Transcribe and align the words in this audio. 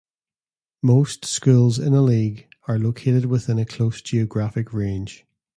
Most 0.81 1.25
schools 1.25 1.77
in 1.77 1.93
a 1.93 2.01
league 2.01 2.47
are 2.67 2.79
located 2.79 3.27
within 3.27 3.59
a 3.59 3.65
close 3.67 4.01
geographic 4.01 4.73
range. 4.73 5.27